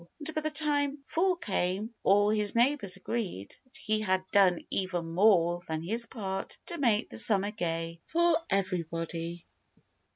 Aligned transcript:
And 0.17 0.33
by 0.33 0.41
the 0.41 0.49
time 0.49 1.03
fall 1.05 1.35
came 1.35 1.93
all 2.01 2.31
his 2.31 2.55
neighbors 2.55 2.97
agreed 2.97 3.55
that 3.65 3.77
he 3.77 3.99
had 3.99 4.23
done 4.31 4.61
even 4.71 5.13
more 5.13 5.61
than 5.67 5.83
his 5.83 6.07
part 6.07 6.57
to 6.65 6.79
make 6.79 7.11
the 7.11 7.19
summer 7.19 7.51
gay 7.51 7.99
for 8.07 8.35
everybody. 8.49 9.45